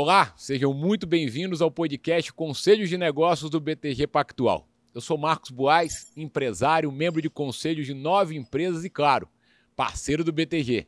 [0.00, 4.68] Olá, sejam muito bem-vindos ao podcast Conselhos de Negócios do BTG Pactual.
[4.94, 9.28] Eu sou Marcos Boaz, empresário, membro de conselhos de nove empresas e, claro,
[9.74, 10.86] parceiro do BTG.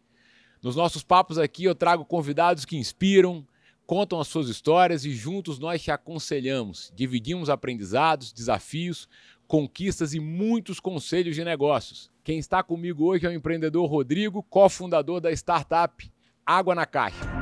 [0.63, 3.45] Nos nossos papos aqui eu trago convidados que inspiram,
[3.85, 9.09] contam as suas histórias e juntos nós te aconselhamos, dividimos aprendizados, desafios,
[9.49, 12.13] conquistas e muitos conselhos de negócios.
[12.23, 16.09] Quem está comigo hoje é o empreendedor Rodrigo, cofundador da startup
[16.47, 17.40] Água na Caixa.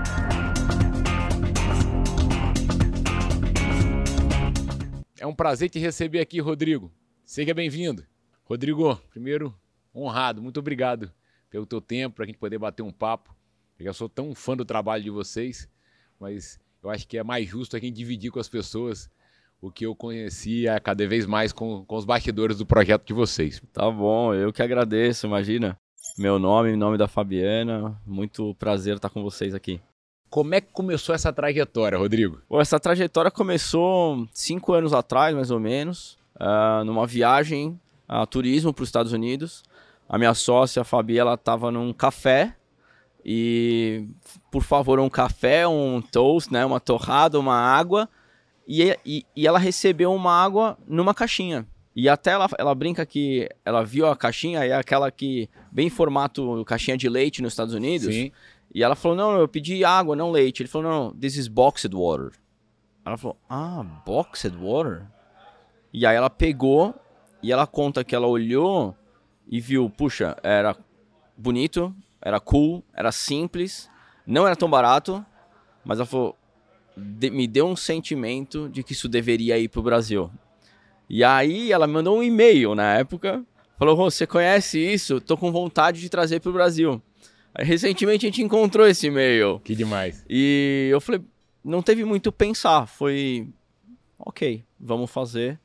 [5.21, 6.93] É um prazer te receber aqui, Rodrigo.
[7.25, 8.07] Seja bem-vindo.
[8.45, 9.53] Rodrigo, primeiro,
[9.95, 11.13] honrado, muito obrigado
[11.51, 13.35] pelo teu tempo, para a gente poder bater um papo.
[13.79, 15.69] Eu já sou tão fã do trabalho de vocês,
[16.21, 19.11] mas eu acho que é mais justo a gente dividir com as pessoas
[19.61, 23.61] o que eu conhecia cada vez mais com, com os bastidores do projeto de vocês.
[23.73, 25.77] Tá bom, eu que agradeço, imagina.
[26.17, 29.81] Meu nome, nome da Fabiana, muito prazer estar com vocês aqui.
[30.31, 32.41] Como é que começou essa trajetória, Rodrigo?
[32.49, 38.73] Bom, essa trajetória começou cinco anos atrás, mais ou menos, uh, numa viagem a turismo
[38.73, 39.63] para os Estados Unidos.
[40.09, 42.55] A minha sócia, a Fabi, ela estava num café
[43.25, 44.07] e,
[44.51, 48.09] por favor, um café, um toast, né, uma torrada, uma água.
[48.67, 51.67] E, e, e ela recebeu uma água numa caixinha.
[51.95, 56.65] E até ela, ela brinca que ela viu a caixinha, é aquela que, bem formato
[56.65, 58.15] caixinha de leite nos Estados Unidos.
[58.15, 58.31] Sim.
[58.75, 60.63] E ela falou: Não, eu pedi água, não leite.
[60.63, 62.33] Ele falou: Não, this is boxed water.
[63.05, 65.07] Ela falou: Ah, boxed water?
[65.93, 66.95] E aí ela pegou
[67.43, 68.95] e ela conta que ela olhou
[69.47, 70.77] e viu: Puxa, era
[71.37, 73.89] bonito, era cool, era simples,
[74.27, 75.25] não era tão barato,
[75.85, 76.37] mas ela falou:
[76.97, 80.31] de, Me deu um sentimento de que isso deveria ir pro Brasil.
[81.09, 83.43] E aí ela me mandou um e-mail na época.
[83.79, 85.21] Falou, você conhece isso?
[85.21, 87.01] Tô com vontade de trazer pro Brasil.
[87.59, 89.61] Recentemente a gente encontrou esse e-mail.
[89.65, 90.25] Que demais.
[90.29, 91.21] E eu falei,
[91.65, 93.49] não teve muito pensar, foi
[94.19, 95.59] ok, vamos fazer.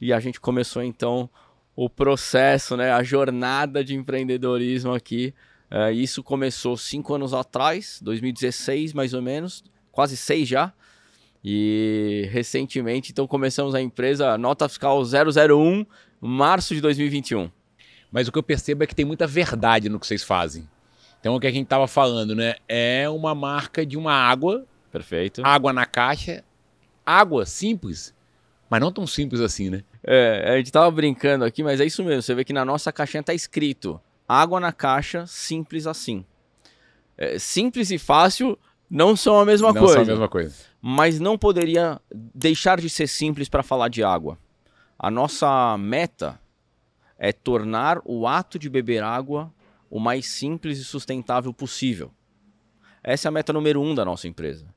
[0.00, 1.28] E a gente começou então
[1.74, 5.34] o processo, né, a jornada de empreendedorismo aqui.
[5.70, 10.72] É, isso começou cinco anos atrás, 2016 mais ou menos, quase seis já.
[11.42, 15.86] E recentemente, então começamos a empresa nota fiscal 001,
[16.20, 17.50] março de 2021.
[18.12, 20.68] Mas o que eu percebo é que tem muita verdade no que vocês fazem.
[21.20, 22.56] Então, o que a gente estava falando, né?
[22.66, 24.66] É uma marca de uma água.
[24.90, 25.42] Perfeito.
[25.44, 26.42] Água na caixa.
[27.04, 28.14] Água simples,
[28.68, 29.82] mas não tão simples assim, né?
[30.02, 32.22] É, a gente tava brincando aqui, mas é isso mesmo.
[32.22, 36.24] Você vê que na nossa caixinha tá escrito: água na caixa, simples assim.
[37.18, 38.58] É, simples e fácil
[38.88, 39.98] não são a mesma não coisa.
[39.98, 40.54] Não são a mesma coisa.
[40.80, 44.38] Mas não poderia deixar de ser simples para falar de água.
[44.98, 46.40] A nossa meta
[47.18, 49.52] é tornar o ato de beber água
[49.90, 52.12] o mais simples e sustentável possível.
[53.02, 54.72] Essa é a meta número um da nossa empresa.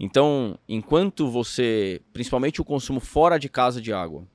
[0.00, 4.26] Então, enquanto você, principalmente o consumo fora de casa de água,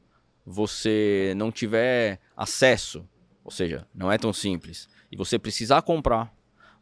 [0.45, 3.07] você não tiver acesso,
[3.43, 6.33] ou seja, não é tão simples, e você precisar comprar,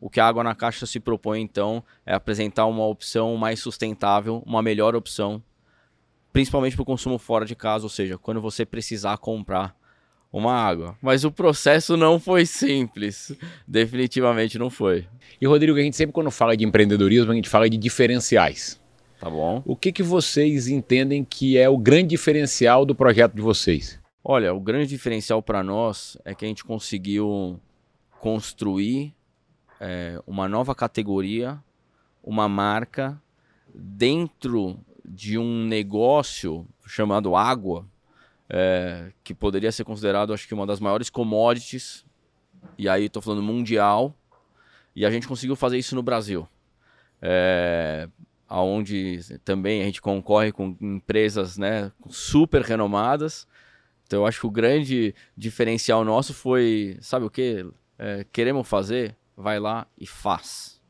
[0.01, 4.41] o que a água na caixa se propõe então é apresentar uma opção mais sustentável,
[4.45, 5.43] uma melhor opção,
[6.31, 9.75] principalmente para o consumo fora de casa, ou seja, quando você precisar comprar
[10.31, 10.95] uma água.
[11.01, 13.35] Mas o processo não foi simples.
[13.67, 15.07] Definitivamente não foi.
[15.41, 18.79] E Rodrigo, a gente sempre quando fala de empreendedorismo, a gente fala de diferenciais.
[19.19, 19.61] Tá bom.
[19.65, 23.99] O que, que vocês entendem que é o grande diferencial do projeto de vocês?
[24.23, 27.59] Olha, o grande diferencial para nós é que a gente conseguiu
[28.19, 29.13] construir
[29.79, 31.59] é, uma nova categoria,
[32.23, 33.21] uma marca
[33.73, 37.85] dentro de um negócio chamado água,
[38.49, 42.05] é, que poderia ser considerado, acho que, uma das maiores commodities,
[42.77, 44.15] e aí estou falando mundial,
[44.95, 46.47] e a gente conseguiu fazer isso no Brasil.
[47.21, 48.09] É,
[48.49, 53.47] onde também a gente concorre com empresas né, super renomadas.
[54.05, 57.65] Então eu acho que o grande diferencial nosso foi, sabe o que?
[57.97, 59.15] É, queremos fazer?
[59.37, 60.81] Vai lá e faz.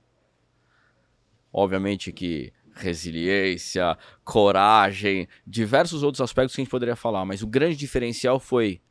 [1.51, 7.75] Obviamente que resiliência, coragem, diversos outros aspectos que a gente poderia falar, mas o grande
[7.75, 8.81] diferencial foi: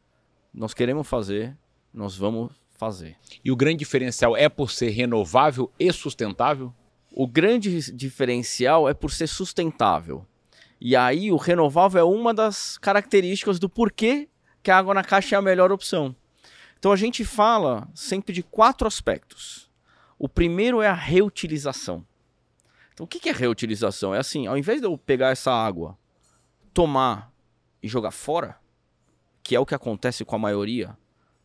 [0.52, 1.56] nós queremos fazer,
[1.92, 3.16] nós vamos fazer.
[3.44, 6.72] E o grande diferencial é por ser renovável e sustentável?
[7.12, 10.24] O grande diferencial é por ser sustentável.
[10.80, 14.28] E aí o renovável é uma das características do porquê
[14.62, 16.14] que a água na caixa é a melhor opção.
[16.78, 19.68] Então a gente fala sempre de quatro aspectos.
[20.16, 22.06] O primeiro é a reutilização.
[22.98, 24.12] Então, o que é reutilização?
[24.12, 25.96] É assim, ao invés de eu pegar essa água,
[26.74, 27.32] tomar
[27.80, 28.58] e jogar fora,
[29.40, 30.98] que é o que acontece com a maioria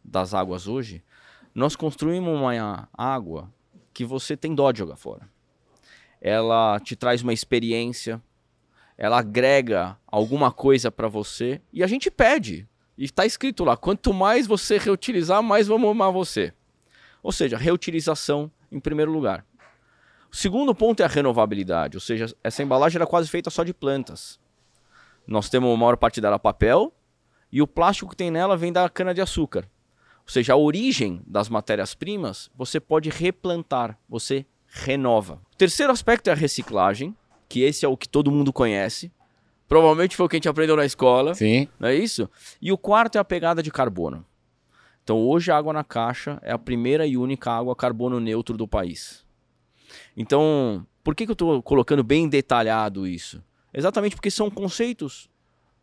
[0.04, 1.04] das águas hoje,
[1.54, 3.54] nós construímos uma água
[3.94, 5.30] que você tem dó de jogar fora.
[6.20, 8.20] ela te traz uma experiência,
[8.98, 12.68] ela agrega alguma coisa para você e a gente pede.
[12.98, 16.52] E está escrito lá: quanto mais você reutilizar, mais vamos amar você.
[17.22, 19.46] Ou seja, reutilização em primeiro lugar.
[20.34, 23.72] O segundo ponto é a renovabilidade, ou seja, essa embalagem era quase feita só de
[23.72, 24.40] plantas.
[25.28, 26.92] Nós temos a maior parte dela papel
[27.52, 29.70] e o plástico que tem nela vem da cana-de-açúcar.
[30.26, 35.40] Ou seja, a origem das matérias-primas você pode replantar, você renova.
[35.54, 37.16] O terceiro aspecto é a reciclagem,
[37.48, 39.12] que esse é o que todo mundo conhece.
[39.68, 41.36] Provavelmente foi o que a gente aprendeu na escola.
[41.36, 41.68] Sim.
[41.80, 42.28] Não é isso?
[42.60, 44.26] E o quarto é a pegada de carbono.
[45.04, 48.68] Então hoje a água na caixa é a primeira e única água carbono neutro do
[48.68, 49.23] país.
[50.16, 53.44] Então, por que, que eu estou colocando bem detalhado isso?
[53.74, 55.30] Exatamente porque são conceitos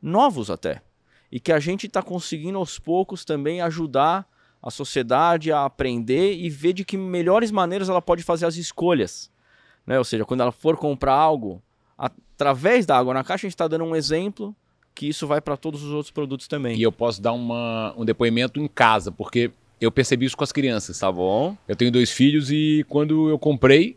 [0.00, 0.82] novos até.
[1.30, 4.28] E que a gente está conseguindo aos poucos também ajudar
[4.62, 9.30] a sociedade a aprender e ver de que melhores maneiras ela pode fazer as escolhas.
[9.86, 9.98] Né?
[9.98, 11.62] Ou seja, quando ela for comprar algo,
[11.96, 14.54] através da água na caixa, a gente está dando um exemplo
[14.94, 16.76] que isso vai para todos os outros produtos também.
[16.76, 19.50] E eu posso dar uma, um depoimento em casa, porque
[19.80, 20.98] eu percebi isso com as crianças.
[20.98, 21.56] Tá bom.
[21.66, 23.96] Eu tenho dois filhos e quando eu comprei,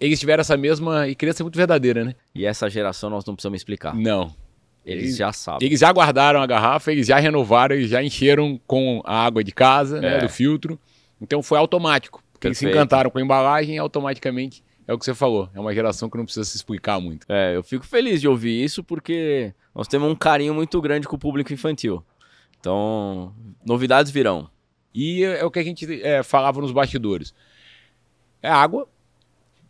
[0.00, 1.06] eles tiveram essa mesma.
[1.06, 2.14] E criança é muito verdadeira, né?
[2.34, 3.94] E essa geração nós não precisamos explicar.
[3.94, 4.34] Não.
[4.84, 5.66] Eles, eles já sabem.
[5.66, 9.52] Eles já guardaram a garrafa, eles já renovaram, eles já encheram com a água de
[9.52, 10.10] casa, né, é.
[10.12, 10.80] né, do filtro.
[11.20, 12.22] Então foi automático.
[12.32, 15.48] Porque eles se encantaram com a embalagem e automaticamente é o que você falou.
[15.54, 17.26] É uma geração que não precisa se explicar muito.
[17.28, 21.14] É, eu fico feliz de ouvir isso porque nós temos um carinho muito grande com
[21.14, 22.02] o público infantil.
[22.58, 24.50] Então, novidades virão.
[24.94, 27.34] E é o que a gente é, falava nos bastidores.
[28.42, 28.88] É água.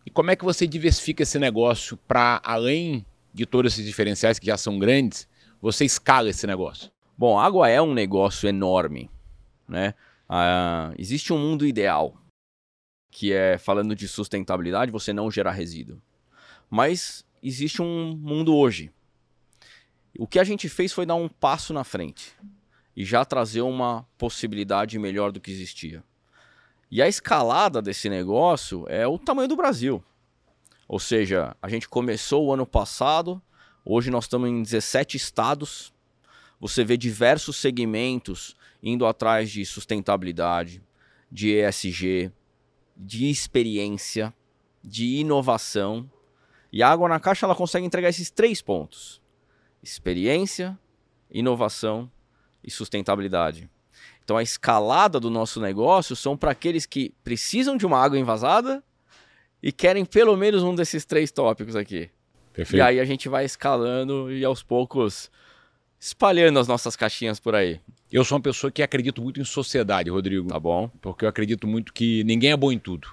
[0.04, 4.46] E como é que você diversifica esse negócio para além de todos esses diferenciais que
[4.46, 5.28] já são grandes,
[5.60, 6.90] você escala esse negócio?
[7.16, 9.10] Bom, água é um negócio enorme,
[9.68, 9.94] né?
[10.28, 12.16] Ah, existe um mundo ideal,
[13.10, 16.00] que é falando de sustentabilidade, você não gerar resíduo.
[16.70, 18.90] Mas existe um mundo hoje.
[20.18, 22.32] O que a gente fez foi dar um passo na frente
[22.96, 26.02] e já trazer uma possibilidade melhor do que existia.
[26.90, 30.02] E a escalada desse negócio é o tamanho do Brasil.
[30.88, 33.40] Ou seja, a gente começou o ano passado,
[33.84, 35.94] hoje nós estamos em 17 estados.
[36.58, 40.82] Você vê diversos segmentos indo atrás de sustentabilidade,
[41.30, 42.32] de ESG,
[42.96, 44.34] de experiência,
[44.82, 46.10] de inovação.
[46.72, 49.22] E a Água na Caixa ela consegue entregar esses três pontos:
[49.80, 50.76] experiência,
[51.30, 52.10] inovação
[52.64, 53.70] e sustentabilidade.
[54.30, 58.80] Então a escalada do nosso negócio são para aqueles que precisam de uma água envasada
[59.60, 62.08] e querem pelo menos um desses três tópicos aqui.
[62.52, 62.78] Perfeito.
[62.78, 65.32] E aí a gente vai escalando e aos poucos
[65.98, 67.80] espalhando as nossas caixinhas por aí.
[68.12, 70.46] Eu sou uma pessoa que acredito muito em sociedade, Rodrigo.
[70.46, 70.88] Tá bom.
[71.02, 73.08] Porque eu acredito muito que ninguém é bom em tudo.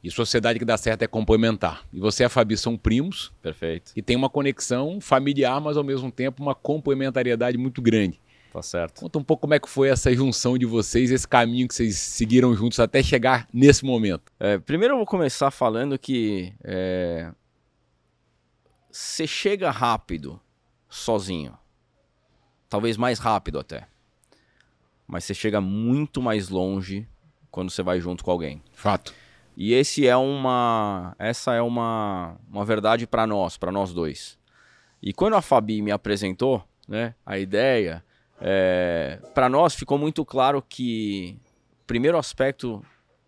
[0.00, 1.84] E sociedade que dá certo é complementar.
[1.92, 3.32] E você e a Fabi são primos.
[3.42, 3.90] Perfeito.
[3.96, 8.20] E tem uma conexão familiar, mas ao mesmo tempo uma complementariedade muito grande.
[8.54, 9.00] Tá certo.
[9.00, 11.98] Conta um pouco como é que foi essa junção de vocês, esse caminho que vocês
[11.98, 14.32] seguiram juntos até chegar nesse momento.
[14.38, 17.32] É, primeiro eu vou começar falando que é,
[18.88, 20.40] você chega rápido
[20.88, 21.58] sozinho.
[22.68, 23.88] Talvez mais rápido até.
[25.04, 27.08] Mas você chega muito mais longe
[27.50, 28.62] quando você vai junto com alguém.
[28.72, 29.12] Fato.
[29.56, 34.38] E esse é uma, essa é uma, uma verdade para nós, para nós dois.
[35.02, 38.04] E quando a Fabi me apresentou, né, a ideia,
[38.40, 41.36] é, para nós ficou muito claro que
[41.82, 42.84] o primeiro aspecto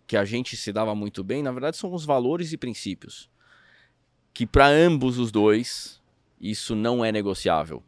[0.07, 3.29] que a gente se dava muito bem, na verdade, são os valores e princípios.
[4.33, 6.01] Que para ambos os dois,
[6.41, 7.83] isso não é negociável.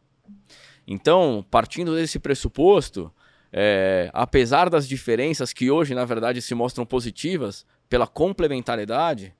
[0.87, 3.13] Então, partindo desse pressuposto,
[3.51, 9.33] é, apesar das diferenças que hoje, na verdade, se mostram positivas pela complementariedade,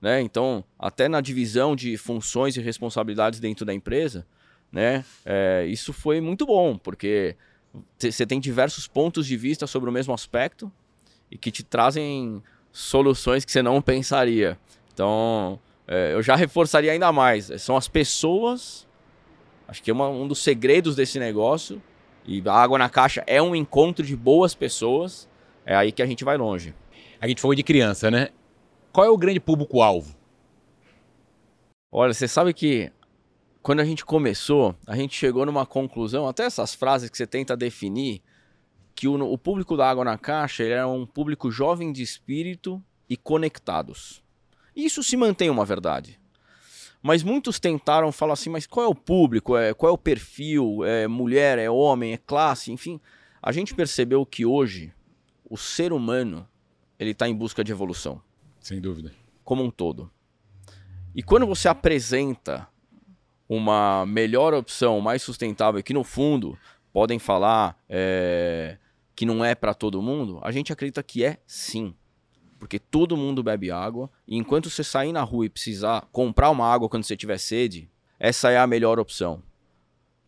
[0.00, 0.20] né?
[0.20, 4.26] então, até na divisão de funções e responsabilidades dentro da empresa,
[4.74, 5.04] né?
[5.24, 7.36] É, isso foi muito bom, porque
[7.96, 10.70] você tem diversos pontos de vista sobre o mesmo aspecto
[11.30, 14.58] e que te trazem soluções que você não pensaria.
[14.92, 17.52] Então, é, eu já reforçaria ainda mais.
[17.58, 18.84] São as pessoas.
[19.68, 21.80] Acho que é uma, um dos segredos desse negócio.
[22.26, 25.28] E a água na caixa é um encontro de boas pessoas.
[25.64, 26.74] É aí que a gente vai longe.
[27.20, 28.30] A gente falou de criança, né?
[28.92, 30.16] Qual é o grande público-alvo?
[31.92, 32.90] Olha, você sabe que
[33.64, 37.56] quando a gente começou, a gente chegou numa conclusão, até essas frases que você tenta
[37.56, 38.20] definir,
[38.94, 42.80] que o, o público da Água na Caixa ele era um público jovem de espírito
[43.08, 44.22] e conectados.
[44.76, 46.20] Isso se mantém uma verdade.
[47.02, 49.56] Mas muitos tentaram falar assim, mas qual é o público?
[49.56, 50.84] É, qual é o perfil?
[50.84, 51.58] É mulher?
[51.58, 52.12] É homem?
[52.12, 52.70] É classe?
[52.70, 53.00] Enfim,
[53.42, 54.92] a gente percebeu que hoje
[55.48, 56.46] o ser humano
[56.98, 58.20] ele está em busca de evolução.
[58.60, 59.10] Sem dúvida.
[59.42, 60.10] Como um todo.
[61.14, 62.68] E quando você apresenta
[63.54, 66.58] uma melhor opção, mais sustentável, que no fundo
[66.92, 68.78] podem falar é,
[69.14, 71.94] que não é para todo mundo, a gente acredita que é sim.
[72.58, 76.66] Porque todo mundo bebe água, e enquanto você sair na rua e precisar comprar uma
[76.66, 79.42] água quando você tiver sede, essa é a melhor opção.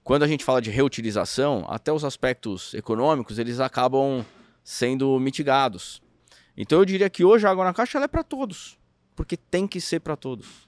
[0.04, 4.24] Quando a gente fala de reutilização, até os aspectos econômicos, eles acabam
[4.62, 6.02] sendo mitigados.
[6.56, 8.78] Então eu diria que hoje a água na caixa é para todos,
[9.14, 10.65] porque tem que ser para todos.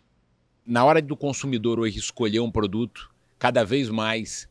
[0.68, 4.46] Na hora do consumidor hoje escolher um produto, cada vez mais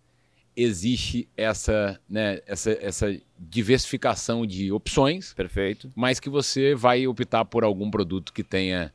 [0.55, 5.36] existe essa, né, essa, essa diversificação de opções.
[5.36, 5.91] Perfeito.
[5.95, 8.91] Mas que você vai optar por algum produto que tenha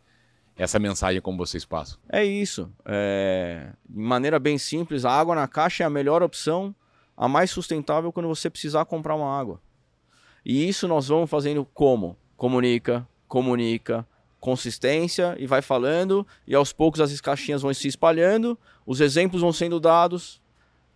[0.57, 1.97] essa mensagem como vocês passam.
[2.09, 2.69] É isso.
[2.85, 3.69] É...
[3.89, 6.75] De maneira bem simples, a água na caixa é a melhor opção,
[7.17, 9.63] a mais sustentável quando você precisar comprar uma água.
[10.45, 12.17] E isso nós vamos fazendo como?
[12.37, 14.05] Comunica, comunica,
[14.43, 19.53] consistência e vai falando, e aos poucos as caixinhas vão se espalhando, os exemplos vão
[19.53, 20.43] sendo dados,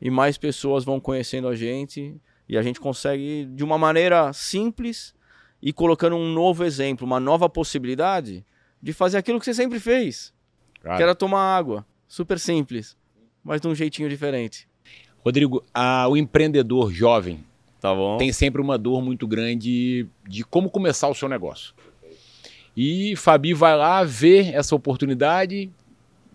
[0.02, 5.14] e mais pessoas vão conhecendo a gente, e a gente consegue, de uma maneira simples,
[5.62, 8.44] e colocando um novo exemplo, uma nova possibilidade
[8.82, 10.34] de fazer aquilo que você sempre fez,
[10.82, 10.96] claro.
[10.96, 11.86] que era tomar água.
[12.08, 12.96] Super simples,
[13.44, 14.68] mas de um jeitinho diferente.
[15.24, 17.44] Rodrigo, a, o empreendedor jovem
[17.80, 21.74] tá tem sempre uma dor muito grande de como começar o seu negócio.
[22.76, 25.70] E Fabi vai lá, vê essa oportunidade,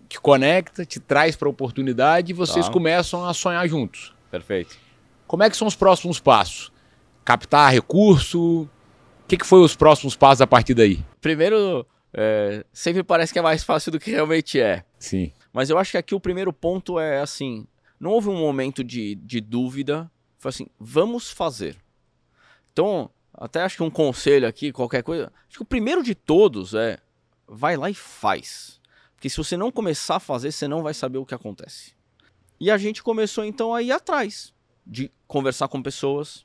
[0.08, 2.72] te conecta, te traz para a oportunidade e vocês tá.
[2.72, 4.12] começam a sonhar juntos.
[4.30, 4.76] Perfeito.
[5.26, 6.72] Como é que são os próximos passos?
[7.24, 8.62] Captar recurso?
[8.62, 11.02] O que, que foi os próximos passos a partir daí?
[11.20, 14.84] Primeiro, é, sempre parece que é mais fácil do que realmente é.
[14.98, 15.32] Sim.
[15.52, 17.66] Mas eu acho que aqui o primeiro ponto é assim:
[18.00, 20.10] não houve um momento de, de dúvida.
[20.38, 21.76] Foi assim, vamos fazer.
[22.72, 25.32] Então, até acho que um conselho aqui, qualquer coisa.
[25.48, 26.98] Acho que o primeiro de todos é:
[27.46, 28.80] vai lá e faz.
[29.14, 31.94] Porque se você não começar a fazer, você não vai saber o que acontece.
[32.58, 34.52] E a gente começou então a ir atrás
[34.86, 36.44] de conversar com pessoas.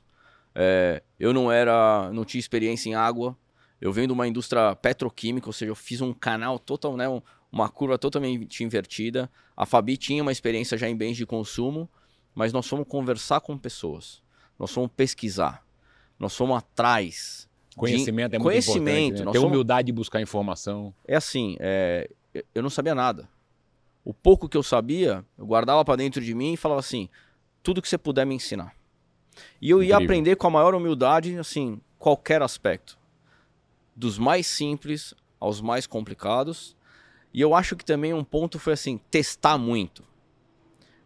[0.54, 3.36] É, eu não era, não tinha experiência em água,
[3.80, 7.04] eu venho de uma indústria petroquímica, ou seja, eu fiz um canal total, né,
[7.50, 9.30] uma curva totalmente invertida.
[9.56, 11.88] A Fabi tinha uma experiência já em bens de consumo,
[12.34, 14.22] mas nós fomos conversar com pessoas,
[14.58, 15.64] nós fomos pesquisar,
[16.18, 17.48] nós fomos atrás.
[17.76, 18.36] Conhecimento de...
[18.36, 19.26] é muito Conhecimento, importante.
[19.26, 19.32] Né?
[19.32, 19.52] Ter somos...
[19.52, 20.92] humildade de buscar informação.
[21.06, 22.10] É assim, é...
[22.54, 23.28] eu não sabia nada.
[24.04, 27.08] O pouco que eu sabia, eu guardava para dentro de mim e falava assim:
[27.62, 28.74] tudo que você puder me ensinar.
[29.60, 30.00] E eu Incrível.
[30.00, 32.98] ia aprender com a maior humildade, assim, qualquer aspecto
[33.94, 36.76] dos mais simples aos mais complicados.
[37.34, 40.04] E eu acho que também um ponto foi assim, testar muito.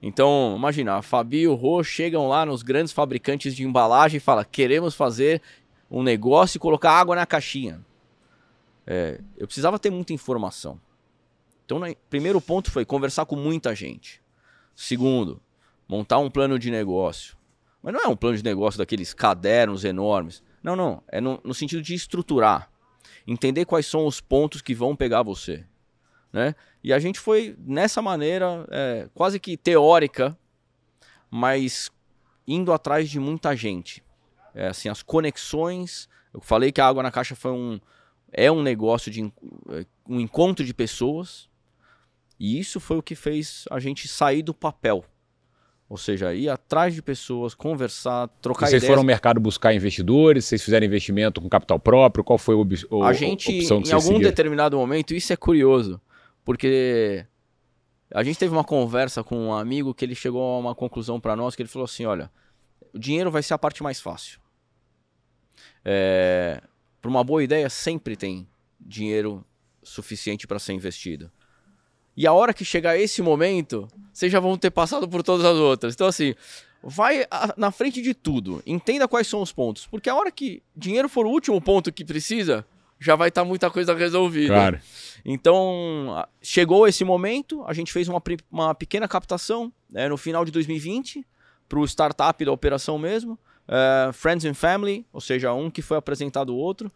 [0.03, 4.21] Então, imagina, a Fabi e o Rô chegam lá nos grandes fabricantes de embalagem e
[4.21, 5.41] falam: queremos fazer
[5.89, 7.81] um negócio e colocar água na caixinha.
[8.85, 10.81] É, eu precisava ter muita informação.
[11.65, 11.81] Então,
[12.11, 14.21] primeiro ponto foi conversar com muita gente.
[14.75, 15.41] Segundo,
[15.89, 17.37] montar um plano de negócio.
[17.81, 20.43] Mas não é um plano de negócio daqueles cadernos enormes.
[20.63, 21.03] Não, não.
[21.07, 22.73] É no, no sentido de estruturar
[23.27, 25.65] entender quais são os pontos que vão pegar você.
[26.33, 26.55] Né?
[26.83, 30.37] E a gente foi nessa maneira, é, quase que teórica,
[31.31, 31.91] mas
[32.47, 34.03] indo atrás de muita gente.
[34.55, 36.09] É, assim, as conexões.
[36.33, 37.81] Eu falei que a água na caixa foi um
[38.33, 39.23] é um negócio de
[40.09, 41.49] um encontro de pessoas.
[42.41, 45.05] E isso foi o que fez a gente sair do papel.
[45.89, 48.91] Ou seja, ir atrás de pessoas, conversar, trocar vocês ideias.
[48.91, 50.47] foram ao mercado buscar investidores?
[50.47, 52.25] Vocês fizeram investimento com capital próprio?
[52.25, 54.31] Qual foi o, o, a gente, a opção que em algum seguiram?
[54.31, 56.01] determinado momento, isso é curioso,
[56.45, 57.27] porque
[58.11, 61.37] a gente teve uma conversa com um amigo que ele chegou a uma conclusão para
[61.37, 62.31] nós que ele falou assim, olha,
[62.93, 64.41] o dinheiro vai ser a parte mais fácil.
[65.85, 66.63] É,
[67.01, 68.47] para uma boa ideia sempre tem
[68.81, 69.45] dinheiro
[69.83, 71.31] suficiente para ser investido.
[72.17, 75.57] E a hora que chegar esse momento, vocês já vão ter passado por todas as
[75.57, 75.95] outras.
[75.95, 76.35] Então, assim,
[76.83, 77.25] vai
[77.57, 78.63] na frente de tudo.
[78.67, 79.87] Entenda quais são os pontos.
[79.87, 82.67] Porque a hora que dinheiro for o último ponto que precisa,
[83.03, 84.55] já vai estar tá muita coisa resolvida.
[84.55, 84.81] Claro.
[85.25, 90.51] Então, chegou esse momento, a gente fez uma, uma pequena captação né, no final de
[90.51, 91.27] 2020
[91.69, 93.39] para o startup da operação mesmo.
[93.69, 96.93] Uh, Friends and Family, ou seja, um que foi apresentado o outro.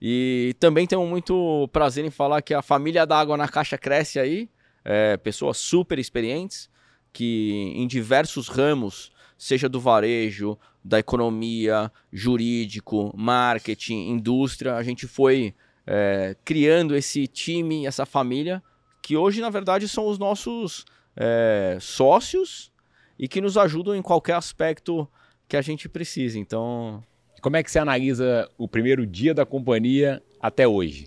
[0.00, 4.18] E também temos muito prazer em falar que a família da Água na Caixa cresce
[4.18, 4.48] aí
[4.84, 6.70] é, pessoas super experientes
[7.12, 15.54] que em diversos ramos, seja do varejo, da economia, jurídico, marketing, indústria, a gente foi
[15.86, 18.62] é, criando esse time, essa família,
[19.00, 20.84] que hoje, na verdade, são os nossos
[21.16, 22.70] é, sócios
[23.18, 25.08] e que nos ajudam em qualquer aspecto
[25.48, 26.38] que a gente precise.
[26.38, 27.02] Então.
[27.40, 31.06] Como é que você analisa o primeiro dia da companhia até hoje?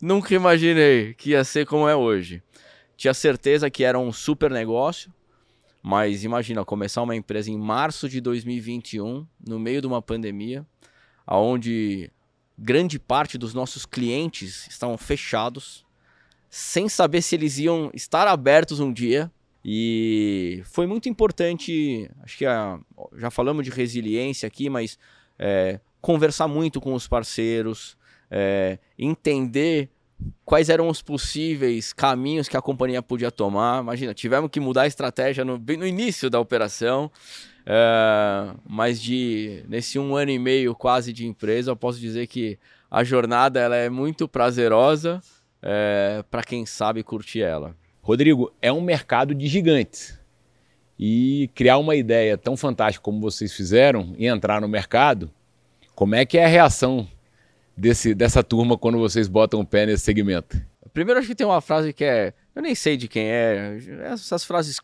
[0.00, 2.42] Nunca imaginei que ia ser como é hoje.
[2.96, 5.12] tinha certeza que era um super negócio,
[5.88, 10.66] mas imagina começar uma empresa em março de 2021, no meio de uma pandemia,
[11.26, 12.12] aonde
[12.58, 15.86] grande parte dos nossos clientes estavam fechados,
[16.50, 19.32] sem saber se eles iam estar abertos um dia.
[19.64, 22.78] E foi muito importante, acho que a,
[23.16, 24.98] já falamos de resiliência aqui, mas
[25.38, 27.96] é, conversar muito com os parceiros,
[28.30, 29.88] é, entender
[30.44, 33.82] quais eram os possíveis caminhos que a companhia podia tomar.
[33.82, 37.10] Imagina, tivemos que mudar a estratégia no, no início da operação,
[37.66, 42.58] é, mas de nesse um ano e meio quase de empresa, eu posso dizer que
[42.90, 45.20] a jornada ela é muito prazerosa
[45.62, 47.76] é, para quem sabe curtir ela.
[48.00, 50.18] Rodrigo, é um mercado de gigantes.
[50.98, 55.30] E criar uma ideia tão fantástica como vocês fizeram e entrar no mercado,
[55.94, 57.06] como é que é a reação
[57.78, 60.60] desse, dessa turma quando vocês botam o pé nesse segmento?
[60.92, 62.34] Primeiro, acho que tem uma frase que é.
[62.54, 64.80] Eu nem sei de quem é, essas frases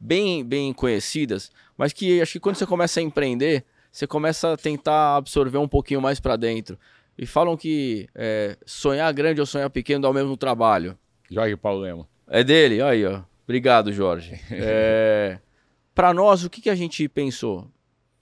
[0.00, 4.56] bem, bem conhecidas, mas que acho que quando você começa a empreender, você começa a
[4.56, 6.78] tentar absorver um pouquinho mais para dentro.
[7.18, 10.96] E falam que é, sonhar grande ou sonhar pequeno dá o mesmo trabalho.
[11.30, 12.08] Jorge Paulo Lema.
[12.28, 12.80] É dele?
[12.80, 13.22] Aí, ó.
[13.44, 14.40] Obrigado, Jorge.
[14.50, 15.38] É,
[15.94, 17.68] para nós, o que, que a gente pensou?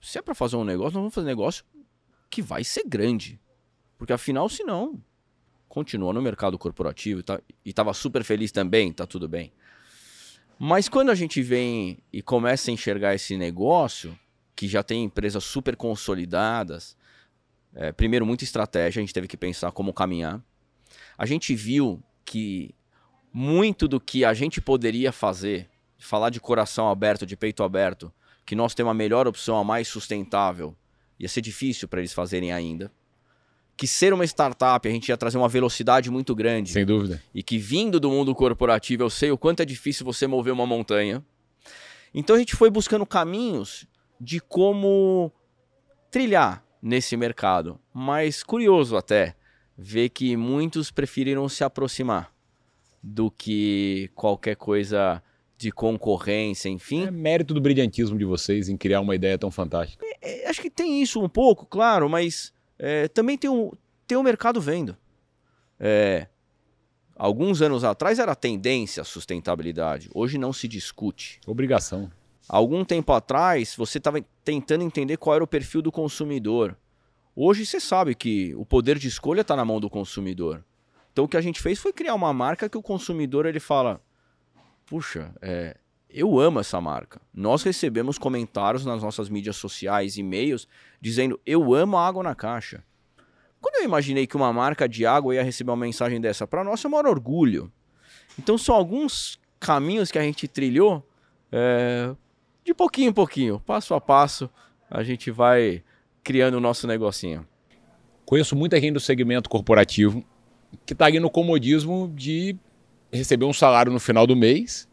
[0.01, 1.63] Se é para fazer um negócio, nós vamos fazer um negócio
[2.29, 3.39] que vai ser grande.
[3.97, 5.01] Porque afinal, se não,
[5.67, 9.51] continua no mercado corporativo tá, e estava super feliz também, tá tudo bem.
[10.59, 14.17] Mas quando a gente vem e começa a enxergar esse negócio,
[14.55, 16.97] que já tem empresas super consolidadas,
[17.75, 20.43] é, primeiro, muita estratégia, a gente teve que pensar como caminhar.
[21.17, 22.73] A gente viu que
[23.31, 28.11] muito do que a gente poderia fazer, falar de coração aberto, de peito aberto,
[28.45, 30.75] que nós temos a melhor opção, a mais sustentável,
[31.19, 32.91] ia ser difícil para eles fazerem ainda
[33.77, 36.71] que ser uma startup a gente ia trazer uma velocidade muito grande.
[36.71, 37.21] Sem dúvida.
[37.33, 40.65] E que vindo do mundo corporativo eu sei o quanto é difícil você mover uma
[40.65, 41.23] montanha.
[42.13, 43.85] Então a gente foi buscando caminhos
[44.19, 45.31] de como
[46.09, 47.79] trilhar nesse mercado.
[47.93, 49.35] Mas curioso até
[49.77, 52.33] ver que muitos preferiram se aproximar
[53.03, 55.21] do que qualquer coisa
[55.55, 57.05] de concorrência, enfim.
[57.05, 60.03] É mérito do brilhantismo de vocês em criar uma ideia tão fantástica.
[60.03, 63.73] É, é, acho que tem isso um pouco, claro, mas é, também tem o,
[64.05, 64.97] tem o mercado vendo.
[65.79, 66.27] É,
[67.15, 71.39] alguns anos atrás era tendência a sustentabilidade, hoje não se discute.
[71.45, 72.11] Obrigação.
[72.47, 76.77] Algum tempo atrás, você estava tentando entender qual era o perfil do consumidor.
[77.35, 80.63] Hoje você sabe que o poder de escolha está na mão do consumidor.
[81.11, 84.01] Então o que a gente fez foi criar uma marca que o consumidor ele fala:
[84.85, 85.75] puxa, é,
[86.09, 87.21] eu amo essa marca.
[87.33, 90.67] Nós recebemos comentários nas nossas mídias sociais, e-mails,
[91.01, 92.83] dizendo: Eu amo a água na caixa.
[93.59, 96.83] Quando eu imaginei que uma marca de água ia receber uma mensagem dessa, para nós
[96.83, 97.71] é um maior orgulho.
[98.39, 101.03] Então são alguns caminhos que a gente trilhou
[101.51, 102.15] é,
[102.63, 104.49] de pouquinho em pouquinho, passo a passo,
[104.89, 105.83] a gente vai
[106.23, 107.45] criando o nosso negocinho.
[108.25, 110.23] Conheço muita gente do segmento corporativo
[110.85, 112.55] que está ali no comodismo de
[113.11, 114.87] receber um salário no final do mês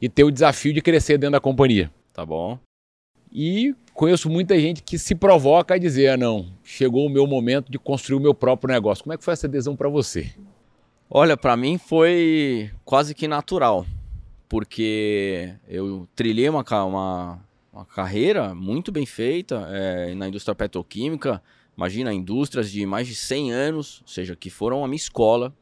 [0.00, 1.90] e ter o desafio de crescer dentro da companhia.
[2.12, 2.58] Tá bom.
[3.32, 7.70] E conheço muita gente que se provoca a dizer: ah, não, chegou o meu momento
[7.70, 9.02] de construir o meu próprio negócio.
[9.02, 10.32] Como é que foi essa adesão para você?
[11.10, 13.84] Olha, para mim foi quase que natural,
[14.48, 17.40] porque eu trilhei uma, uma,
[17.72, 21.42] uma carreira muito bem feita é, na indústria petroquímica.
[21.76, 25.52] Imagina, indústrias de mais de 100 anos, ou seja, que foram a minha escola.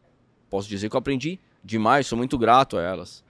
[0.50, 3.24] Posso dizer que eu aprendi demais, sou muito grato a elas.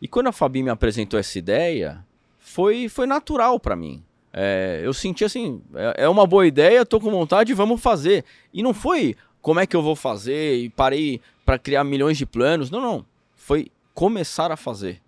[0.00, 2.04] E quando a Fabi me apresentou essa ideia,
[2.38, 4.02] foi, foi natural para mim.
[4.32, 8.24] É, eu senti assim, é, é, uma boa ideia, tô com vontade, vamos fazer.
[8.52, 12.26] E não foi como é que eu vou fazer e parei para criar milhões de
[12.26, 12.70] planos.
[12.70, 13.04] Não, não.
[13.34, 15.00] Foi começar a fazer.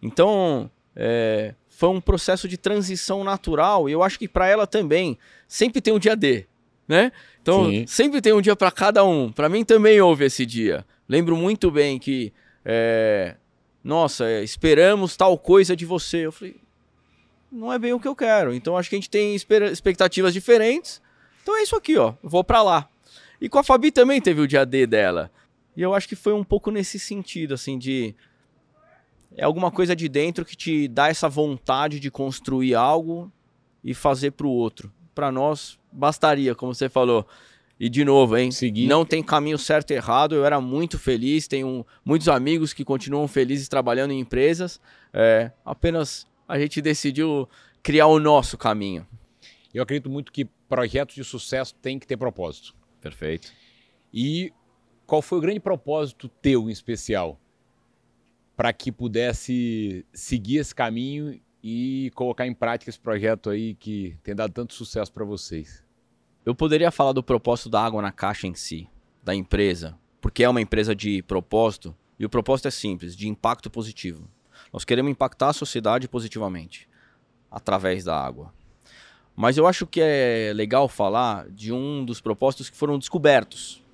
[0.00, 5.18] Então, é, foi um processo de transição natural e eu acho que para ela também
[5.46, 6.46] sempre tem um dia D,
[6.86, 7.10] né?
[7.40, 7.86] Então, Sim.
[7.86, 9.32] sempre tem um dia para cada um.
[9.32, 10.84] Para mim também houve esse dia.
[11.08, 12.32] Lembro muito bem que
[12.64, 13.34] é,
[13.88, 16.26] nossa, é, esperamos tal coisa de você.
[16.26, 16.56] Eu falei,
[17.50, 18.52] não é bem o que eu quero.
[18.52, 21.00] Então acho que a gente tem expectativas diferentes.
[21.42, 22.12] Então é isso aqui, ó.
[22.22, 22.86] vou para lá.
[23.40, 25.30] E com a Fabi também teve o dia D dela.
[25.74, 28.14] E eu acho que foi um pouco nesse sentido, assim, de.
[29.34, 33.32] É alguma coisa de dentro que te dá essa vontade de construir algo
[33.82, 34.92] e fazer para o outro.
[35.14, 37.26] Para nós, bastaria, como você falou.
[37.78, 38.50] E de novo, hein?
[38.50, 38.86] Seguir.
[38.86, 40.34] Não tem caminho certo e errado.
[40.34, 41.46] Eu era muito feliz.
[41.46, 44.80] Tenho muitos amigos que continuam felizes trabalhando em empresas.
[45.12, 47.48] É, apenas a gente decidiu
[47.82, 49.06] criar o nosso caminho.
[49.72, 52.74] Eu acredito muito que projetos de sucesso têm que ter propósito.
[53.00, 53.52] Perfeito.
[54.12, 54.52] E
[55.06, 57.38] qual foi o grande propósito teu em especial?
[58.58, 64.34] para que pudesse seguir esse caminho e colocar em prática esse projeto aí que tem
[64.34, 65.84] dado tanto sucesso para vocês?
[66.48, 68.88] Eu poderia falar do propósito da água na caixa em si,
[69.22, 73.68] da empresa, porque é uma empresa de propósito e o propósito é simples, de impacto
[73.68, 74.26] positivo.
[74.72, 76.88] Nós queremos impactar a sociedade positivamente
[77.50, 78.50] através da água.
[79.36, 83.84] Mas eu acho que é legal falar de um dos propósitos que foram descobertos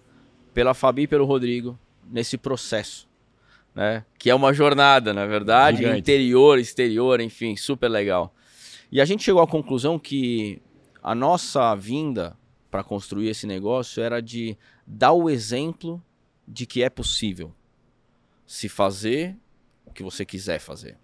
[0.53, 1.77] pela Fabi e pelo Rodrigo
[2.09, 3.09] nesse processo,
[3.75, 4.05] né?
[4.17, 5.99] Que é uma jornada, na é verdade, Gigante.
[5.99, 8.33] interior, exterior, enfim, super legal.
[8.93, 10.63] E a gente chegou à conclusão que
[11.03, 12.37] a nossa vinda
[12.75, 16.03] para construir esse negócio era de dar o exemplo
[16.45, 17.55] de que é possível
[18.45, 19.37] se fazer
[19.87, 20.99] o que você quiser fazer.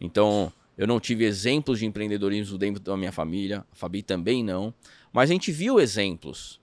[0.00, 4.72] Então, eu não tive exemplos de empreendedorismo dentro da minha família, a Fabi também não,
[5.12, 6.60] mas a gente viu exemplos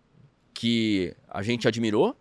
[0.53, 2.15] que a gente admirou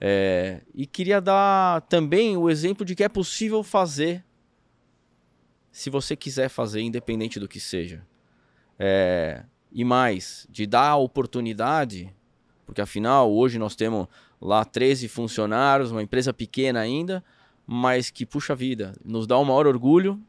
[0.00, 4.24] é, e queria dar também o exemplo de que é possível fazer
[5.70, 8.06] se você quiser fazer, independente do que seja.
[8.78, 12.14] É, e mais, de dar a oportunidade,
[12.64, 14.06] porque afinal hoje nós temos
[14.40, 17.24] lá 13 funcionários, uma empresa pequena ainda,
[17.66, 20.20] mas que puxa vida, nos dá o maior orgulho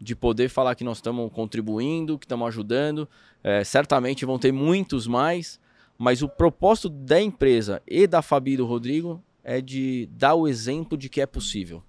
[0.00, 3.08] de poder falar que nós estamos contribuindo, que estamos ajudando.
[3.44, 5.60] É, certamente vão ter muitos mais,
[5.98, 10.48] mas o propósito da empresa e da Fabi e do Rodrigo é de dar o
[10.48, 11.82] exemplo de que é possível.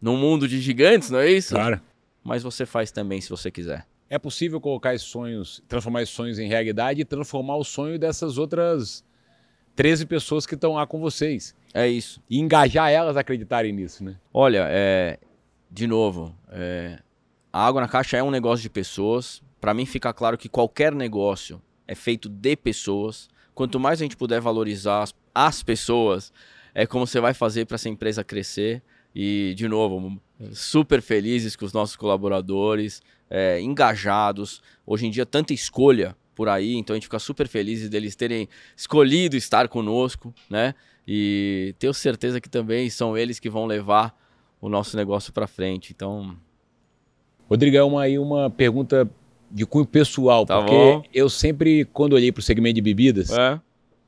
[0.00, 1.54] Num mundo de gigantes, não é isso?
[1.54, 1.80] Claro.
[2.22, 3.86] Mas você faz também se você quiser.
[4.10, 8.38] É possível colocar esses sonhos, transformar esses sonhos em realidade e transformar o sonho dessas
[8.38, 9.04] outras
[9.76, 11.54] 13 pessoas que estão lá com vocês.
[11.74, 12.20] É isso.
[12.28, 14.16] E engajar elas a acreditarem nisso, né?
[14.32, 15.18] Olha, é,
[15.70, 16.98] de novo, é,
[17.52, 19.42] a água na caixa é um negócio de pessoas.
[19.60, 23.28] Para mim fica claro que qualquer negócio é feito de pessoas.
[23.54, 26.32] Quanto mais a gente puder valorizar as, as pessoas,
[26.74, 28.82] é como você vai fazer para essa empresa crescer.
[29.14, 30.20] E, de novo,
[30.52, 34.62] super felizes com os nossos colaboradores, é, engajados.
[34.86, 38.48] Hoje em dia, tanta escolha por aí, então a gente fica super feliz deles terem
[38.76, 40.74] escolhido estar conosco, né?
[41.06, 44.16] E tenho certeza que também são eles que vão levar
[44.60, 45.92] o nosso negócio para frente.
[45.94, 46.36] Então.
[47.48, 49.08] Rodrigão, aí uma pergunta
[49.50, 51.02] de cunho pessoal, tá porque bom.
[51.12, 53.58] eu sempre, quando olhei para o segmento de bebidas, é.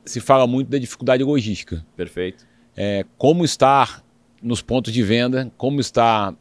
[0.05, 1.85] se fala muito da dificuldade logística.
[1.97, 2.47] Perfeito.
[2.77, 4.05] É, como estar
[4.43, 6.35] nos pontos de venda, como estar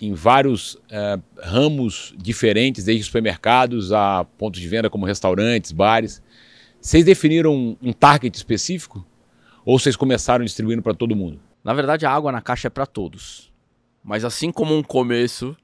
[0.00, 6.22] em vários é, ramos diferentes, desde supermercados a pontos de venda como restaurantes, bares.
[6.80, 9.04] Vocês definiram um target específico?
[9.64, 11.40] Ou vocês começaram distribuindo para todo mundo?
[11.64, 13.52] Na verdade, a água na caixa é para todos.
[14.04, 15.56] Mas assim como um começo,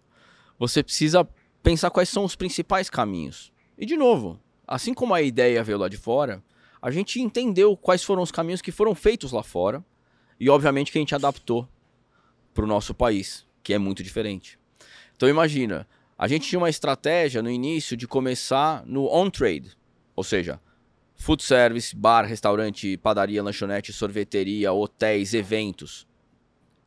[0.59, 1.29] você precisa
[1.63, 3.53] pensar quais são os principais caminhos.
[3.79, 6.43] E de novo, assim como a ideia veio lá de fora,
[6.81, 9.85] a gente entendeu quais foram os caminhos que foram feitos lá fora
[10.41, 11.69] e obviamente que a gente adaptou
[12.55, 14.59] para o nosso país, que é muito diferente.
[15.17, 15.87] Então imagina,
[16.19, 19.77] a gente tinha uma estratégia no início de começar no on-trade,
[20.15, 20.61] ou seja,
[21.17, 26.07] food service, bar, restaurante, padaria, lanchonete, sorveteria, hotéis, eventos.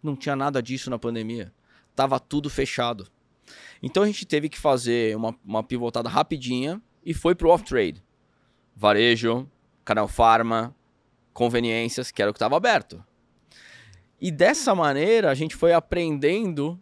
[0.03, 1.53] Não tinha nada disso na pandemia.
[1.95, 3.07] Tava tudo fechado.
[3.81, 8.03] Então a gente teve que fazer uma, uma pivotada rapidinha e foi pro off-trade.
[8.75, 9.49] Varejo,
[9.83, 10.75] canal farma,
[11.33, 13.03] conveniências, que era o que estava aberto.
[14.19, 16.79] E dessa maneira a gente foi aprendendo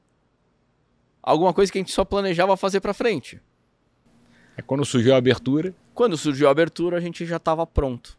[1.21, 3.41] alguma coisa que a gente só planejava fazer para frente.
[4.55, 5.73] É quando surgiu a abertura?
[5.93, 8.17] Quando surgiu a abertura, a gente já estava pronto.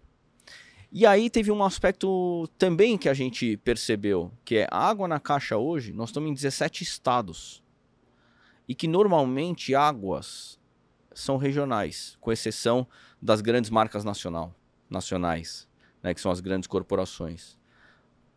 [0.91, 5.19] E aí teve um aspecto também que a gente percebeu, que é a água na
[5.19, 7.63] caixa hoje, nós estamos em 17 estados.
[8.69, 10.59] E que normalmente águas
[11.13, 12.87] são regionais, com exceção
[13.21, 14.55] das grandes marcas nacional,
[14.89, 15.69] nacionais,
[16.03, 17.59] né, que são as grandes corporações.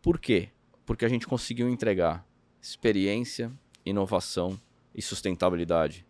[0.02, 0.50] Por quê?
[0.88, 2.26] Porque a gente conseguiu entregar
[2.62, 3.52] experiência,
[3.84, 4.58] inovação
[4.94, 6.06] e sustentabilidade.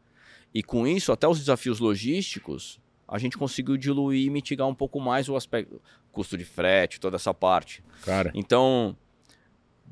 [0.55, 5.01] E com isso, até os desafios logísticos, a gente conseguiu diluir e mitigar um pouco
[5.01, 7.83] mais o aspecto custo de frete, toda essa parte.
[8.05, 8.31] Cara.
[8.37, 8.97] Então,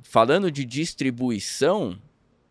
[0.05, 2.01] falando de distribuição,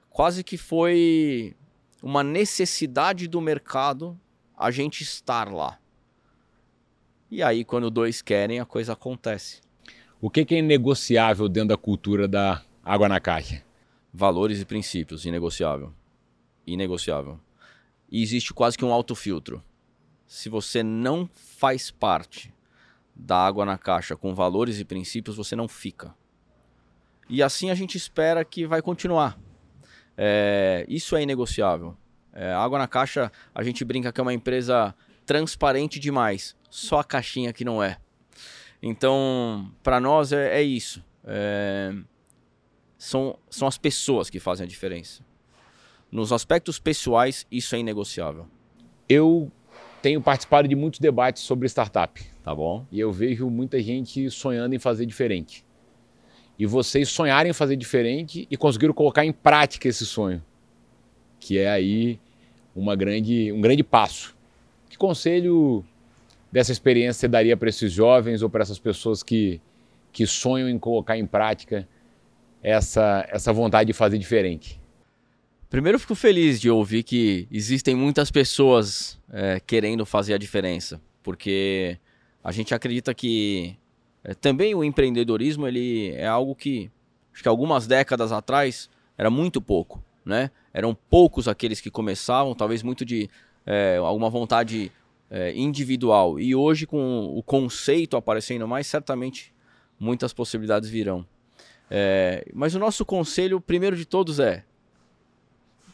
[0.09, 1.55] quase que foi
[2.03, 4.19] uma necessidade do mercado
[4.57, 5.79] a gente estar lá.
[7.31, 9.63] E aí, quando dois querem, a coisa acontece.
[10.25, 13.63] O que é inegociável dentro da cultura da água na caixa?
[14.11, 15.93] Valores e princípios, inegociável.
[16.65, 17.39] Inegociável.
[18.11, 19.63] E existe quase que um autofiltro.
[20.25, 22.51] Se você não faz parte
[23.15, 26.15] da água na caixa com valores e princípios, você não fica.
[27.29, 29.39] E assim a gente espera que vai continuar.
[30.17, 31.95] É, isso é inegociável.
[32.33, 36.55] É, água na caixa, a gente brinca que é uma empresa transparente demais.
[36.67, 37.99] Só a caixinha que não é.
[38.87, 41.03] Então, para nós é, é isso.
[41.25, 41.91] É,
[42.99, 45.25] são, são as pessoas que fazem a diferença.
[46.11, 48.45] Nos aspectos pessoais, isso é inegociável.
[49.09, 49.51] Eu
[50.03, 52.23] tenho participado de muitos debates sobre startup.
[52.43, 52.85] Tá bom?
[52.91, 55.65] E eu vejo muita gente sonhando em fazer diferente.
[56.59, 60.43] E vocês sonharem em fazer diferente e conseguiram colocar em prática esse sonho.
[61.39, 62.19] Que é aí
[62.75, 64.37] uma grande, um grande passo.
[64.87, 65.83] Que conselho
[66.55, 69.59] dessa experiência você daria para esses jovens ou para essas pessoas que,
[70.09, 71.85] que sonham em colocar em prática
[72.63, 74.79] essa, essa vontade de fazer diferente?
[75.69, 81.97] Primeiro, fico feliz de ouvir que existem muitas pessoas é, querendo fazer a diferença, porque
[82.41, 83.75] a gente acredita que
[84.23, 86.89] é, também o empreendedorismo ele é algo que,
[87.33, 90.49] acho que algumas décadas atrás, era muito pouco, né?
[90.73, 93.29] Eram poucos aqueles que começavam, talvez muito de
[93.65, 94.89] é, alguma vontade
[95.29, 96.39] é, individual.
[96.39, 99.53] E hoje, com o conceito aparecendo mais, certamente
[99.99, 101.25] muitas possibilidades virão.
[101.89, 104.63] É, mas o nosso conselho, primeiro de todos, é: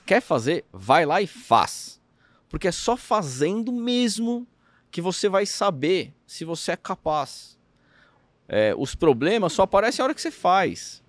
[0.06, 2.02] quer fazer, vai lá e faz.
[2.50, 4.46] Porque é só fazendo mesmo
[4.90, 7.58] que você vai saber se você é capaz.
[8.48, 11.02] É, os problemas só aparecem a hora que você faz.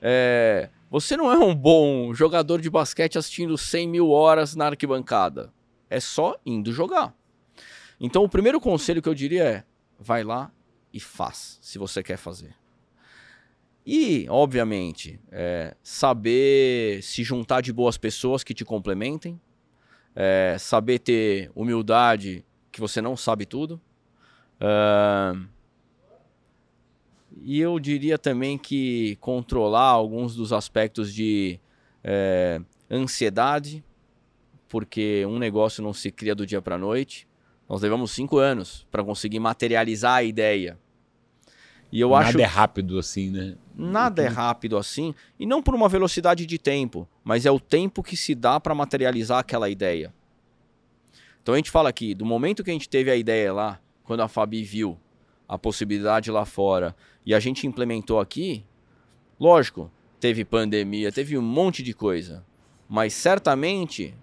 [0.00, 5.52] É, você não é um bom jogador de basquete assistindo 100 mil horas na arquibancada.
[5.90, 7.14] É só indo jogar.
[8.00, 9.64] Então, o primeiro conselho que eu diria é:
[9.98, 10.52] vai lá
[10.92, 12.54] e faz, se você quer fazer.
[13.86, 19.40] E, obviamente, é, saber se juntar de boas pessoas que te complementem,
[20.14, 23.80] é, saber ter humildade que você não sabe tudo.
[24.60, 25.46] Uh,
[27.42, 31.60] e eu diria também que controlar alguns dos aspectos de
[32.02, 33.84] é, ansiedade,
[34.68, 37.28] porque um negócio não se cria do dia para a noite.
[37.68, 40.78] Nós levamos cinco anos para conseguir materializar a ideia.
[41.90, 42.38] E eu nada acho.
[42.38, 43.56] Nada é rápido assim, né?
[43.74, 45.14] Nada é rápido assim.
[45.38, 48.74] E não por uma velocidade de tempo, mas é o tempo que se dá para
[48.74, 50.12] materializar aquela ideia.
[51.42, 54.20] Então a gente fala aqui, do momento que a gente teve a ideia lá, quando
[54.20, 54.98] a Fabi viu
[55.48, 58.64] a possibilidade lá fora e a gente implementou aqui,
[59.38, 62.44] lógico, teve pandemia, teve um monte de coisa.
[62.88, 64.14] Mas certamente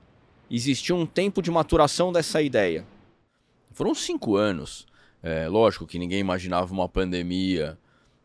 [0.49, 2.85] existiu um tempo de maturação dessa ideia.
[3.73, 4.85] Foram cinco anos.
[5.21, 7.77] É, lógico que ninguém imaginava uma pandemia,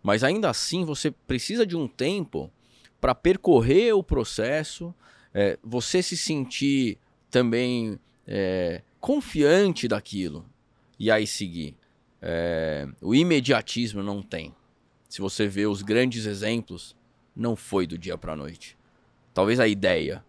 [0.03, 2.51] mas ainda assim você precisa de um tempo
[3.01, 4.93] para percorrer o processo,
[5.33, 6.99] é, você se sentir
[7.31, 10.45] também é, confiante daquilo
[10.99, 11.77] e aí seguir.
[12.21, 14.53] É, o imediatismo não tem.
[15.09, 16.97] Se você vê os grandes exemplos,
[17.35, 18.77] não foi do dia para a noite.
[19.33, 20.25] Talvez a ideia,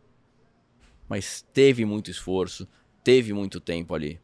[1.08, 2.68] mas teve muito esforço,
[3.04, 4.20] teve muito tempo ali.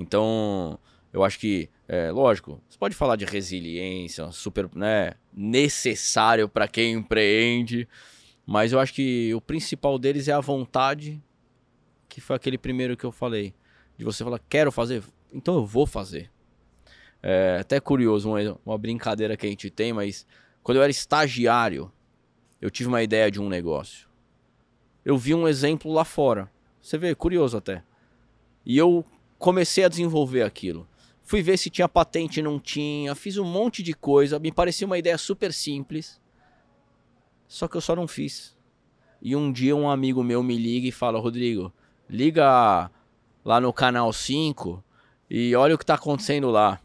[0.00, 0.78] Então,
[1.12, 6.94] eu acho que, é, lógico, você pode falar de resiliência, super, né, necessário para quem
[6.94, 7.86] empreende,
[8.46, 11.22] mas eu acho que o principal deles é a vontade,
[12.08, 13.54] que foi aquele primeiro que eu falei,
[13.98, 16.30] de você falar, quero fazer, então eu vou fazer.
[17.22, 20.26] É até curioso, uma, uma brincadeira que a gente tem, mas
[20.62, 21.92] quando eu era estagiário,
[22.58, 24.08] eu tive uma ideia de um negócio.
[25.04, 26.50] Eu vi um exemplo lá fora.
[26.80, 27.82] Você vê, curioso até.
[28.64, 29.04] E eu
[29.40, 30.86] comecei a desenvolver aquilo.
[31.24, 33.14] Fui ver se tinha patente, não tinha.
[33.14, 34.38] Fiz um monte de coisa.
[34.38, 36.20] Me parecia uma ideia super simples.
[37.48, 38.56] Só que eu só não fiz.
[39.20, 41.72] E um dia um amigo meu me liga e fala: Rodrigo,
[42.08, 42.90] liga
[43.44, 44.84] lá no canal 5
[45.28, 46.80] e olha o que está acontecendo lá.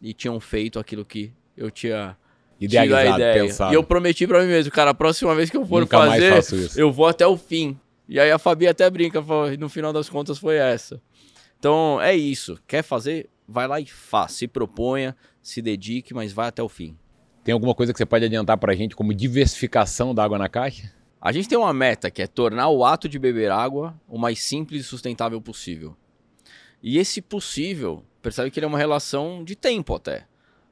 [0.00, 2.16] E tinham feito aquilo que eu tinha
[2.60, 3.42] idealizado, ideia.
[3.42, 3.72] Pensado.
[3.72, 6.70] E eu prometi para mim mesmo, cara, a próxima vez que eu for Nunca fazer,
[6.76, 7.78] eu vou até o fim.
[8.08, 9.22] E aí a Fabi até brinca,
[9.58, 11.00] no final das contas foi essa.
[11.58, 12.58] Então é isso.
[12.66, 13.28] Quer fazer?
[13.48, 14.32] vai lá e faz.
[14.32, 16.96] Se proponha, se dedique, mas vai até o fim.
[17.42, 20.48] Tem alguma coisa que você pode adiantar para a gente como diversificação da água na
[20.48, 20.92] caixa?
[21.20, 24.40] A gente tem uma meta que é tornar o ato de beber água o mais
[24.40, 25.96] simples e sustentável possível.
[26.82, 30.26] E esse possível, percebe que ele é uma relação de tempo até.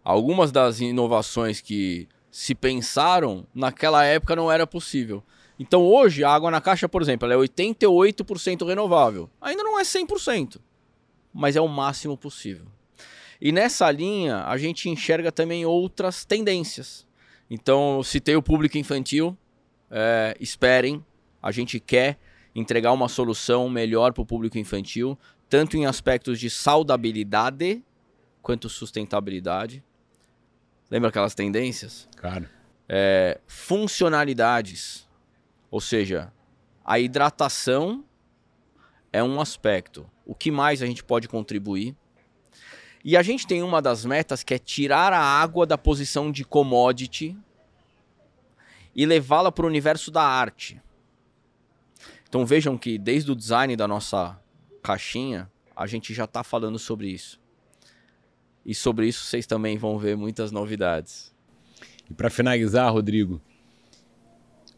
[0.05, 5.25] Algumas das inovações que se pensaram naquela época não era possível.
[5.59, 9.29] Então hoje a água na caixa, por exemplo, ela é 88% renovável.
[9.41, 10.61] Ainda não é 100%
[11.37, 12.65] mas é o máximo possível.
[13.39, 17.07] E nessa linha, a gente enxerga também outras tendências.
[17.51, 19.37] Então, citei o público infantil,
[19.91, 21.05] é, esperem,
[21.43, 22.19] a gente quer
[22.55, 25.19] entregar uma solução melhor para o público infantil,
[25.49, 27.85] tanto em aspectos de saudabilidade
[28.41, 29.85] quanto sustentabilidade.
[30.91, 32.09] Lembra aquelas tendências?
[32.17, 32.49] Claro.
[32.89, 35.07] É, funcionalidades,
[35.71, 36.33] ou seja,
[36.83, 38.03] a hidratação
[39.13, 40.09] é um aspecto.
[40.27, 41.95] O que mais a gente pode contribuir?
[43.05, 46.45] E a gente tem uma das metas que é tirar a água da posição de
[46.45, 47.39] commodity
[48.95, 50.83] e levá-la para o universo da arte.
[52.29, 54.37] Então vejam que desde o design da nossa
[54.83, 57.41] caixinha, a gente já está falando sobre isso.
[58.65, 61.33] E sobre isso vocês também vão ver muitas novidades.
[62.11, 63.41] E para finalizar, Rodrigo,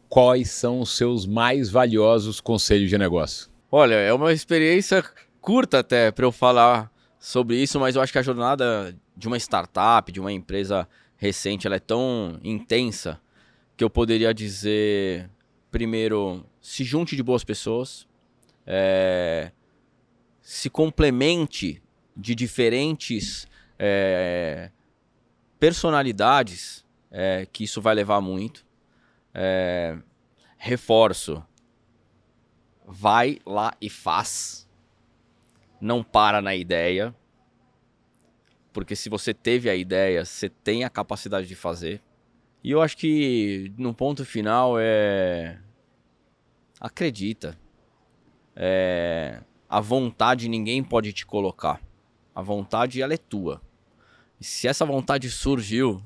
[0.09, 3.49] quais são os seus mais valiosos conselhos de negócio?
[3.71, 5.03] Olha, é uma experiência
[5.49, 9.39] curta até para eu falar sobre isso, mas eu acho que a jornada de uma
[9.39, 13.19] startup, de uma empresa recente, ela é tão intensa
[13.75, 15.31] que eu poderia dizer,
[15.71, 18.07] primeiro, se junte de boas pessoas,
[18.67, 19.51] é,
[20.43, 21.83] se complemente
[22.15, 24.71] de diferentes é,
[25.59, 28.67] personalidades, é, que isso vai levar muito.
[29.33, 29.97] É,
[30.59, 31.43] reforço,
[32.87, 34.68] vai lá e faz.
[35.81, 37.15] Não para na ideia.
[38.73, 42.03] Porque se você teve a ideia, você tem a capacidade de fazer.
[42.63, 45.59] E eu acho que no ponto final é.
[46.81, 47.59] Acredita.
[48.55, 49.41] É...
[49.69, 51.81] A vontade ninguém pode te colocar.
[52.35, 53.61] A vontade ela é tua.
[54.41, 56.03] E se essa vontade surgiu,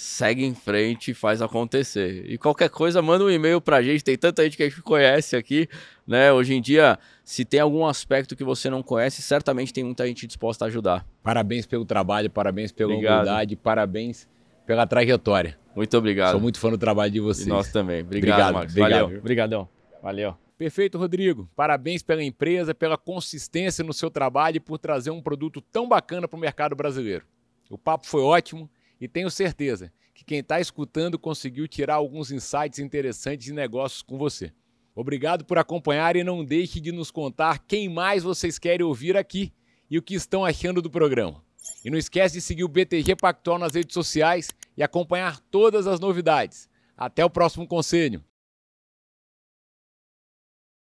[0.00, 2.24] segue em frente e faz acontecer.
[2.26, 4.02] E qualquer coisa, manda um e-mail pra gente.
[4.02, 5.68] Tem tanta gente que a gente conhece aqui,
[6.06, 6.32] né?
[6.32, 10.26] Hoje em dia, se tem algum aspecto que você não conhece, certamente tem muita gente
[10.26, 11.06] disposta a ajudar.
[11.22, 13.26] Parabéns pelo trabalho, parabéns pela obrigado.
[13.26, 14.26] humildade, parabéns
[14.66, 15.58] pela trajetória.
[15.76, 16.30] Muito obrigado.
[16.32, 17.46] Sou muito fã do trabalho de vocês.
[17.46, 18.00] E nós também.
[18.00, 19.18] Obrigado, obrigado Valeu.
[19.18, 19.68] Obrigadão.
[20.02, 20.34] Valeu.
[20.56, 21.46] Perfeito, Rodrigo.
[21.54, 26.26] Parabéns pela empresa, pela consistência no seu trabalho e por trazer um produto tão bacana
[26.26, 27.26] para o mercado brasileiro.
[27.68, 28.68] O papo foi ótimo
[29.00, 34.18] e tenho certeza que quem está escutando conseguiu tirar alguns insights interessantes de negócios com
[34.18, 34.52] você.
[34.94, 39.52] Obrigado por acompanhar e não deixe de nos contar quem mais vocês querem ouvir aqui
[39.90, 41.42] e o que estão achando do programa.
[41.84, 46.00] E não esquece de seguir o BTG Pactual nas redes sociais e acompanhar todas as
[46.00, 46.68] novidades.
[46.96, 48.22] Até o próximo conselho.